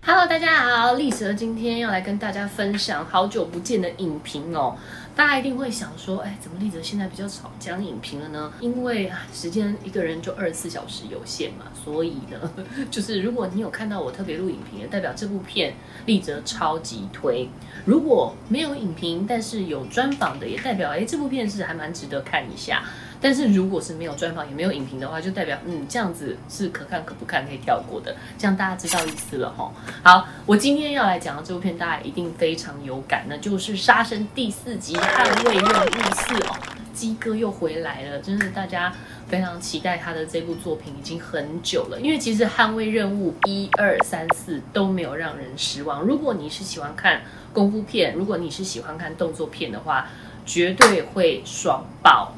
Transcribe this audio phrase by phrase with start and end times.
[0.00, 4.74] Hello，大家好，丽蛇今天要来跟大家分享好久不见的影评哦。
[5.18, 8.52] 大家一定会想说，哎，怎么丽泽现在比较少讲影评了呢？
[8.60, 12.52] 因为时间一个人就二十四小时有限嘛，所以呢，
[12.88, 15.74] 就是如果你有看到我特别录影评，也代表这部片
[16.06, 17.48] 丽泽超级推；
[17.84, 22.84] 如果没有影评，但是有专访的，也代表哎这部片是还蛮值得看一下。
[23.20, 29.72] 但是如果是没有专访也没有影评的话，就代表嗯这样子是可看可不看可以跳过的，这样大家知道意思了哈。
[30.02, 36.56] 好，我今天要来讲的这部片，大家一定非常有感，那就是《杀生》第四集《捍卫任务四》哦，
[36.94, 38.92] 鸡哥又回来了，真是大家
[39.26, 46.02] 非常期待他的这部作品已经很久了，因为其实《捍卫任务》一二三四都没有让人失望。
[46.02, 50.06] 如果你是喜欢看功夫片，如果你是喜欢看动作片的话，
[50.46, 52.32] 绝对会爽爆。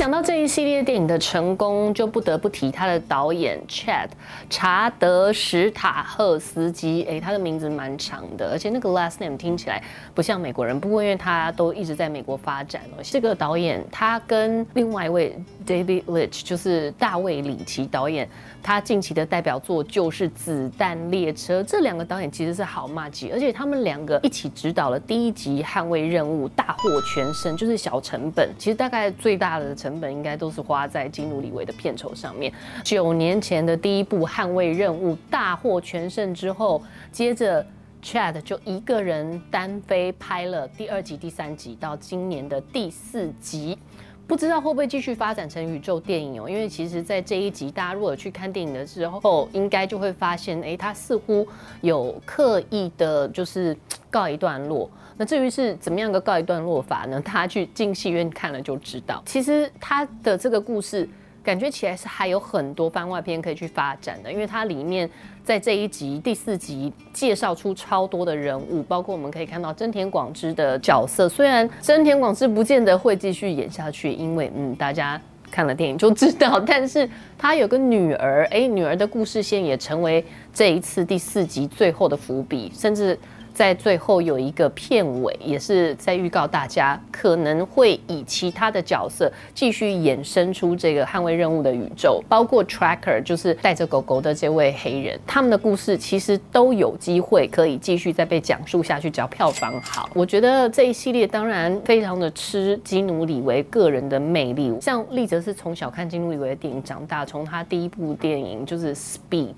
[0.00, 4.08] 讲到这一系列电影的成功，就不得不提他的导演 Chad
[4.48, 7.02] 查德史塔赫斯基。
[7.02, 9.84] 哎，他的名字蛮长的，而且那个 last name 听起来
[10.14, 10.80] 不像美国人。
[10.80, 13.02] 不过因为他都一直在美国发展哦。
[13.02, 18.26] 这个导演他跟另外一位 David Leitch，就是大卫里奇导演。
[18.62, 28.50] 他近期的代表作就是《子弹列车》，这两个导演其实是好骂级，而且他们两个一起指导了第一集《捍卫任务》，大获全胜，就是小成本。
[28.58, 32.52] 其实大概最大的成本应该都是花在基努里维的片酬上面。
[32.84, 37.64] 九年前的第一部《捍卫任务》大获全胜之后，接着
[38.02, 43.78] Chad 就一个人单飞拍了第二集、第三集，到今年的第四集。
[44.26, 46.48] 不知道会不会继续发展成宇宙电影哦？
[46.48, 51.44] 因为其实，在这一集，大家如果去看电影的时候，应该就会发现，哎，他似乎
[51.80, 53.76] 有刻意的，就是
[54.08, 54.88] 告一段落。
[55.20, 57.20] 那至于是怎么样个告一段落法呢？
[57.20, 59.22] 大家去进戏院看了就知道。
[59.26, 61.06] 其实他的这个故事。
[61.42, 65.08] 感觉起来是还有很多番外篇可以去发展的，因为它里面
[65.42, 71.30] 在这一集第四集介绍出超多的人物，包括我们可以看到真田广之的角色。
[71.30, 75.18] 虽然真田广之不见得会继续演下去，因为嗯，大家
[75.50, 77.08] 看了电影就知道， 但是
[77.38, 83.18] 他有个女儿，哎，女儿的故事线也成为这一次第四集最后的伏笔，甚至。
[83.54, 100.08] 在最后有一个片尾，也是在预告大家可能会以其他的角色继续衍生出这个捍卫任务的宇宙，包括 Tracker，就是带着狗狗的这位黑人，他们的故事其实都有机会可以继续再被讲述下去，只要票房好。
[100.14, 109.56] 我觉得这一系列当然非常的吃基努里维个人的魅力，像丽泽是从小看基努里维的电影长大，从他第一部电影就是 Speed，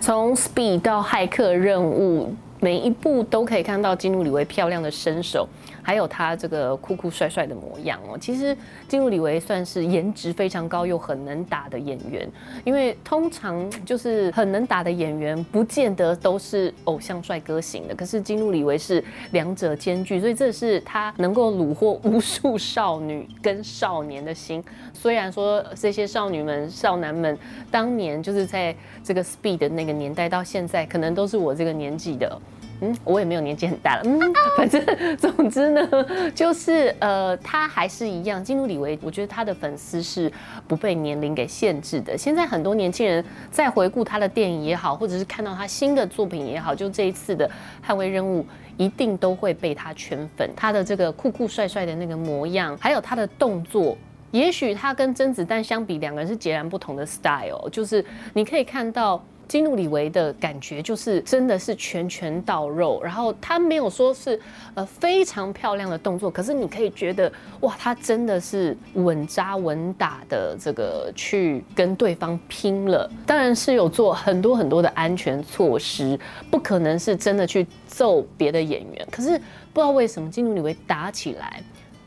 [0.00, 2.34] 从 Speed 到骇客任务。
[2.64, 5.46] 每一步都可以看到金努里维漂亮的身手，
[5.82, 8.16] 还有他这个酷酷帅帅的模样哦。
[8.18, 8.56] 其实
[8.88, 12.26] 金努里维算是颜值非常高又很能打的演员，
[12.64, 17.94] 因为通常就是很能打的演员，不见得都是偶像帅哥型的。
[17.94, 24.64] 可是金努里维是两者兼具，所以这是他能够虏获无数少女跟少年的心。
[24.94, 27.38] 虽然说这些少女们、少男们
[27.70, 32.40] 当年就是在这个 Speed 的那个年代，到现在可能都是我这个年纪的。
[32.84, 34.02] 嗯，我也没有年纪很大了。
[34.04, 34.20] 嗯，
[34.56, 34.84] 反正
[35.16, 35.88] 总之呢，
[36.34, 38.44] 就是呃，他还是一样。
[38.44, 40.30] 金努里维，我觉得他的粉丝是
[40.68, 42.18] 不被年龄给限制的。
[42.18, 47.48] 现在很多年轻人在回顾他的电影也好，或者是看到他新的作品也好，就这一次的
[47.88, 48.42] 《捍卫任务》，
[48.76, 50.50] 一定都会被他圈粉。
[50.54, 53.96] 他的这个酷酷帅帅的那个模样，还有他的动作，
[54.30, 57.68] 也许他跟甄子丹相比，两个人是截然不同的 style。
[57.70, 59.24] 就是你可以看到。
[59.46, 64.40] 金努里维的感觉就是真的是拳拳到肉，然后他没有说是
[64.74, 73.10] 呃非常漂亮的动作，可是你可以觉得哇，他真的是稳扎稳打的这个去跟对方拼了。
[73.26, 76.18] 当然是有做很多很多的安全措施，
[76.50, 79.06] 不可能是真的去揍别的演员。
[79.10, 79.38] 可是
[79.72, 81.62] 不知道为什么金努里维打起来，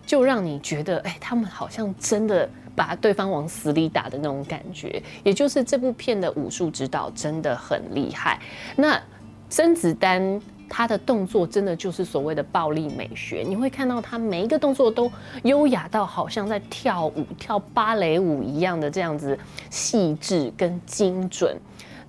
[0.06, 2.50] 就让你觉得哎，他们好像真的。
[2.78, 8.40] 把对方往死里打的那种感觉，也就是这部片的武术指导真的很厉害。
[8.76, 9.02] 那
[9.50, 10.40] 甄子丹
[10.70, 15.12] 他的动作真的就是所谓的暴力美学，你会看到他每一个动作都
[15.44, 19.36] 优雅到好像在跳舞、跳芭蕾舞一样的这样子
[19.72, 21.58] 细致跟精准。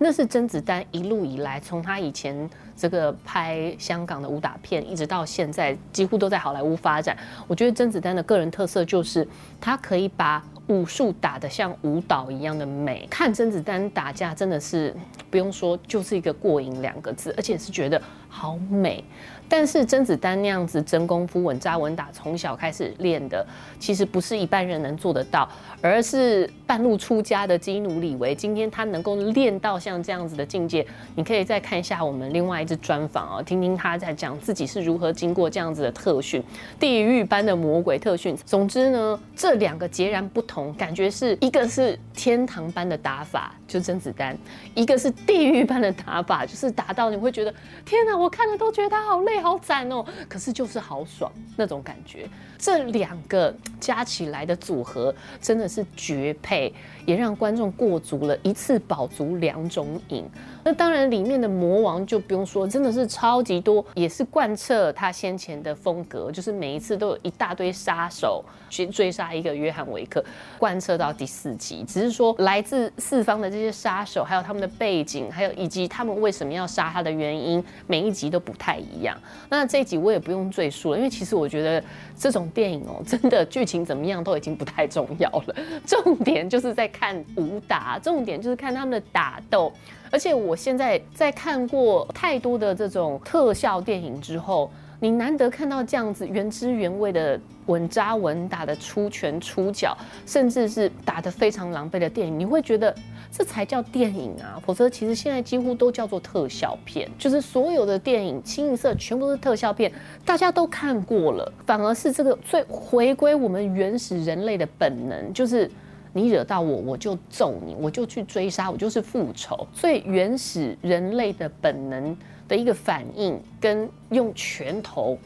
[0.00, 7.16] 那是甄子丹一路以来，从他以前这个拍香港的武打片，一直到现在几乎都在好莱坞发展。
[7.48, 9.26] 我觉得甄子丹的个人特色就是
[9.60, 14.94] 他可以把武术打得像舞蹈一样的美，看甄子丹打架真的是
[15.30, 19.02] 不用说，就是一个过瘾两个字，而且是觉得好美。
[19.50, 23.46] 但是甄子丹那样子真功夫、稳扎稳打，从小开始练的，
[23.78, 25.48] 其实不是一般人能做得到，
[25.80, 36.44] 而是半路出家的基努里维，今天他能够练到像这样子的境界，你可以再看一下我们另外一支专访啊，听听他在讲自己是如何经过这样子的特训，
[36.78, 38.36] 地狱般的魔鬼特训。
[38.44, 44.36] 总之呢，这两个截然不同，感觉是一个是天堂般的打法，就甄子丹；
[44.74, 49.38] 一个是地狱般的打法，就是打到你会觉得天哪，我看了都觉得他好累。
[49.38, 50.04] 好惨哦！
[50.28, 52.28] 可是就是好爽那种感觉，
[52.58, 56.74] 这两个加起来的组合真的是绝配，
[57.06, 60.28] 也让观众过足了一次饱足两种瘾。
[60.68, 70.22] 那当然里面的魔王就不用说，真的是超级多，也是贯彻他先前的风格，就是每一次都有一大堆杀手去追杀一个约翰维克，
[70.58, 71.82] 贯彻到第四集。
[71.88, 79.16] 只是说来自四方的这些杀手，还有他们的背景，还有以及他们为什么要杀他的原因，每一集都不太一样。
[79.48, 81.82] 那这一集我也不用赘述了，因为其实我觉得
[82.14, 85.56] 这种电影哦，真的剧情怎么样都已经不太重要了，
[85.86, 89.72] 重点就是在看武打，重点就是看他们的打斗。
[90.10, 94.70] 而且我现在在看过太多的这种特效电影之后。
[95.00, 99.96] 你难得看到这样子原汁原味的稳扎稳打的出拳出脚，
[100.26, 102.92] 甚至是打得非常狼狈的电影，你会觉得
[103.30, 104.60] 这才叫电影啊！
[104.66, 109.92] 否则其实现在几乎都叫做特效片，就是所有的电影清一色全部都是特效片，
[110.24, 115.70] 大家都看过了，反而是这个最回归我们原始人类的本能，就是
[116.18, 122.16] 你惹到我，我就揍你，我就去追杀，我就是复仇，所以原始人类的本能。
[122.48, 125.18] 的一个反应跟用拳头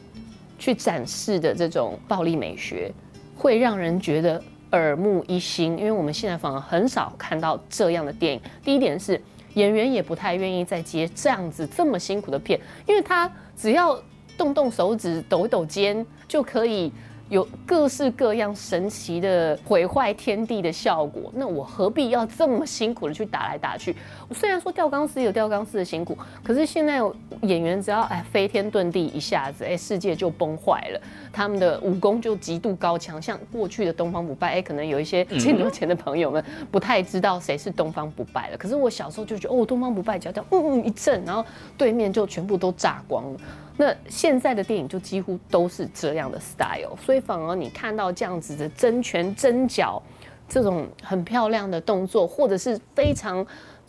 [0.59, 2.91] 去展示的这种暴力美学，
[3.37, 4.43] 会让人觉得
[4.73, 5.77] 耳目一新。
[5.77, 8.41] 因为我们现在反而很少看到这样的电影。
[8.61, 9.17] 第一点是
[9.53, 13.97] 演员也不太愿意再接这样子这么辛苦的片，因为他只要
[14.37, 16.91] 动动手指、抖一抖肩就可以。
[17.33, 23.95] 有各式各样神奇的毁坏天地的效果，那我何必要这么辛苦的去打来打去？
[24.29, 27.01] 虽然说吊钢丝有吊钢丝的辛苦，可是现在
[27.41, 31.01] 演员只要哎飞天遁地一下子，哎世界就崩坏了，
[31.31, 33.19] 他们的武功就极度高强。
[33.19, 38.57] 像过去的东方不败，哎可能有一些见多钱的朋友们不太知道谁是东方不败了。
[38.57, 41.43] 可是我小时候就觉得哦，东方不败只要这样嗯嗯一震，然后
[41.75, 43.39] 对面就全部都炸光了。
[43.75, 50.01] 那现在的电影就几乎都是这样的 style，所以反而你看到这样子的真拳真脚，
[50.47, 53.45] 这种很漂亮的动作，或者是非常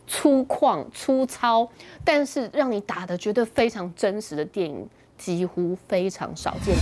[0.06, 1.68] 粗犷粗糙，
[2.04, 4.88] 但是让你打的觉得非常真实的电影，
[5.18, 6.74] 几乎非常少见。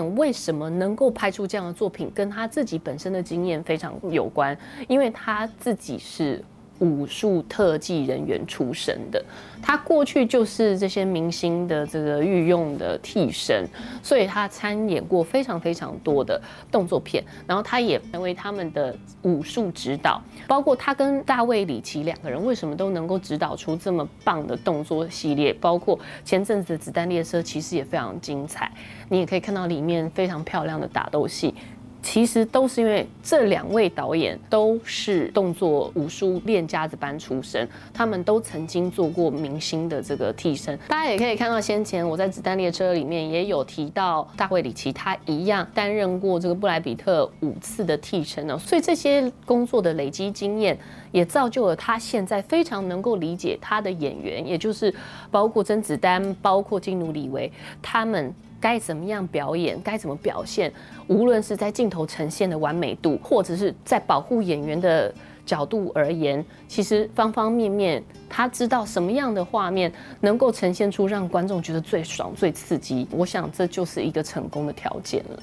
[0.00, 4.56] 为什么能够拍出这样的作品，跟他自己本身的经验非常有关，
[4.88, 6.42] 因为他自己是。
[6.82, 9.24] 武术特技人员出身的，
[9.62, 13.64] 他过去就是这些明星的这个御用的替身，
[14.02, 28.68] 所以他参演过非常非常多的动作片，然后他也成为他们的武术指导，包括他跟大卫李奇两个人为什么都能够指导出这么棒的动作系列，包括前阵子的子弹列车其实也非常精彩，
[29.08, 31.54] 你也可以看到里面非常漂亮的打斗戏。
[32.02, 40.76] 其实都是因为这两位导演都是动作武术练家子班出身，他们都曾经做过明星的这个替身。
[40.88, 48.58] 大家也可以看到，先前我在《子弹列车》里面也有提到大卫里奇，他一样担任过这个布莱比特五次的替身呢。
[48.58, 50.76] 所以这些工作的累积经验，
[51.12, 54.92] 也造就了他现在非常能够理解他的演员，也就是
[55.30, 58.34] 包括甄子丹、包括金努里维他们。
[58.62, 60.72] 该怎么样表演，该怎么表现，
[61.08, 65.12] 无论是在镜头呈现的完美度，或者是在保护演员的
[65.44, 68.00] 角度而言，其实方方面面，
[68.30, 73.08] 他知道什么样的画面能够呈现出让观众觉得最爽、最刺激。
[73.10, 75.42] 我想这就是一个成功的条件了。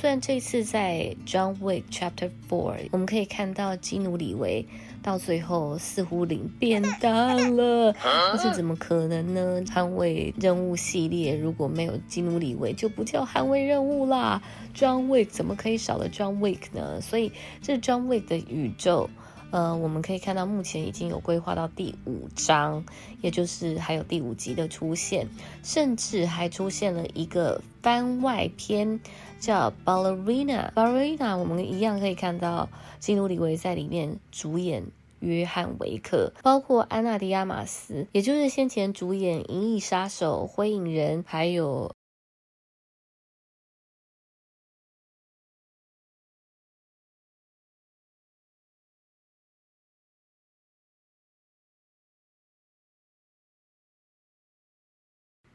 [0.00, 4.64] 虽然这次在《John Wick Chapter Four》，我们可以看到基努里维。
[5.00, 9.62] 到最后似乎领便当了，但是怎么可能呢？
[9.62, 14.42] 捍卫任务系列如果没有基努里维，就不叫捍卫任务啦。
[14.76, 17.00] John Wick 怎么可以少了 John Wick 呢？
[17.00, 19.08] 所以这 John Wick 的宇宙，
[19.50, 22.84] 呃，我们可以看到目前已经有规划到第五章，
[23.22, 25.26] 也就是还有第五集的出现，
[25.62, 29.00] 甚至还出现了一个番外篇
[29.40, 30.70] 叫《Ballerina》。
[30.74, 34.84] Ballerina，我们一样可以看到基努里维在里面主演
[35.20, 41.90] 约翰维克，包括安娜迪亚马斯，也就是先前主演《银翼杀手》《灰影人》，还有。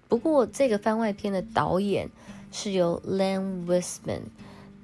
[0.07, 2.09] 不过，这个番外篇的导演
[2.51, 4.21] 是由 Len Wiseman，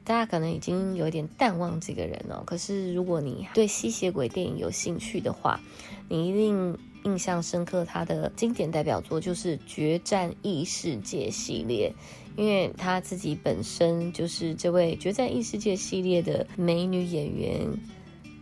[0.03, 2.41] 大家可能已经有点淡忘这个人了。
[2.45, 5.59] 可是，如果你对吸血鬼电影有兴趣的话，
[6.07, 7.85] 你一定印象深刻。
[7.85, 11.93] 他的经典代表作就是《决战异世界》系列，
[12.35, 17.67] 因为他自己本身就是这位《决战异世界》系列的美女演员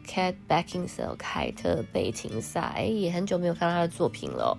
[0.07, 2.61] Cat Beckinsale 凯特贝琴萨。
[2.61, 4.57] 哎，也很久没有看到他的作品了。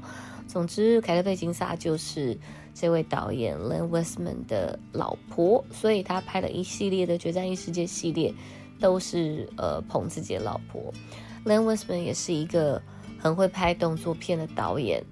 [0.48, 2.36] 总之，凯特·贝金萨就是
[2.74, 8.32] 这位导演 Len Wiseman 的老婆，所以他拍了一系列的《决战异世界》系列，
[8.80, 10.92] 都是呃捧自己的老婆。
[11.44, 12.80] Len Wiseman 也是一个
[13.18, 15.04] 很会拍动作片的导演，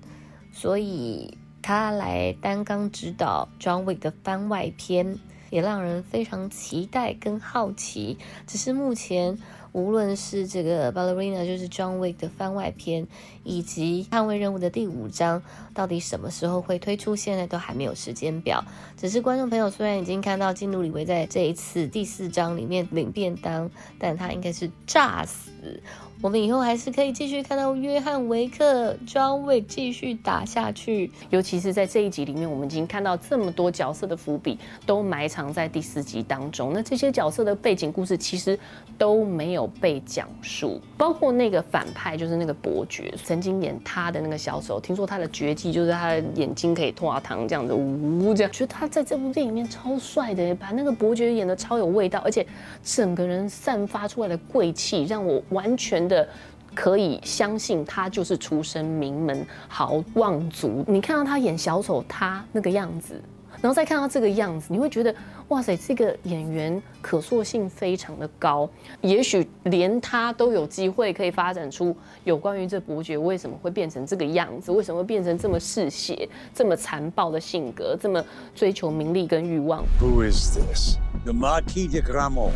[0.50, 5.18] 所以他来担纲指导《John Wick》的番外篇，
[5.50, 8.18] 也让人非常期待跟好奇。
[8.46, 9.38] 只是目前。
[9.72, 13.06] 无论是这个 Ballerina，就是 John Wick 的番外篇，
[13.44, 15.42] 以及捍卫任务的第五章，
[15.74, 18.64] 到底什么时候会推出，现在都还没有时间表。
[18.96, 25.82] 只是观众朋友虽然已经看到金努里维在这一次第四章里面领便当，但他应该是炸死。
[26.22, 36.72] 我们以后还是可以继续看到约翰维克 jov 继续打下去，尤其是在这一集里面，我们已经看到这么多角色的伏笔都埋藏在第四集当中。
[36.72, 38.58] 那这些角色的背景故事其实
[38.96, 52.44] 都没有被讲述，包括那个反派就是那个伯爵，曾经演他的那个小丑，听说他的绝技就是他的眼睛可以脱糖这样子，呜这样，觉得他在这部电影里面超帅的，把那个伯爵演的超有味道，而且
[52.82, 56.05] 整个人散发出来的贵气，让我完全。
[56.08, 56.28] 的
[56.74, 60.84] 可以相信他就是出身名门豪望族。
[60.86, 63.20] 你看到他演小丑，他那个样子，
[63.62, 65.14] 然后再看到这个样子，你会觉得
[65.48, 68.68] 哇塞，这个演员可塑性非常的高。
[69.00, 78.22] 也许连他都有机会可以发展出有关于这伯爵为什么会变成这个样子，为什么会变成这么嗜血、这么残暴的性格，这么
[78.54, 79.82] 追求名利跟欲望。
[80.00, 80.96] Who is this?
[81.24, 82.50] The Marquis de Gramont.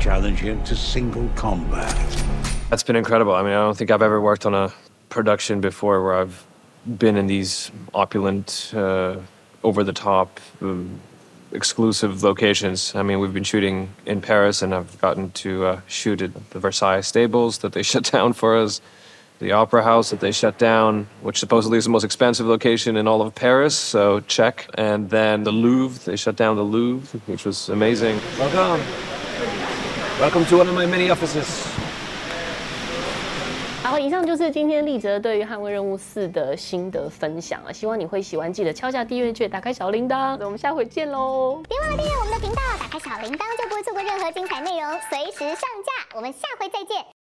[0.00, 1.92] Challenge him to single combat.
[2.70, 3.34] That's been incredible.
[3.34, 4.70] I mean, I don't think I've ever worked on a
[5.08, 6.44] production before where I've
[6.98, 9.16] been in these opulent, uh,
[9.64, 11.00] over the top, um,
[11.52, 12.94] exclusive locations.
[12.94, 16.58] I mean, we've been shooting in Paris, and I've gotten to uh, shoot at the
[16.58, 18.82] Versailles stables that they shut down for us,
[19.38, 23.08] the Opera House that they shut down, which supposedly is the most expensive location in
[23.08, 24.68] all of Paris, so check.
[24.74, 28.20] And then the Louvre, they shut down the Louvre, which was amazing.
[28.38, 28.86] Welcome.
[30.20, 31.87] Welcome to one of my many offices.
[33.88, 41.62] 好，以上就是今天丽泽对于《捍卫任务四》的心得分享啊，希望你会喜欢，记得敲下订阅键，打开小铃铛，那我们下回见喽！
[41.66, 46.14] 别忘了订阅我们的频道，打开小铃铛就不会错过任何精彩内容，随时上架。
[46.14, 47.17] 我们下回再见。